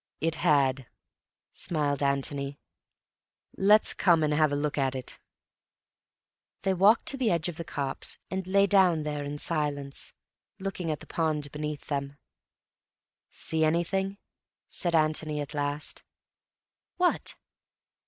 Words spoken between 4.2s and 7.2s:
and have a look at it." They walked to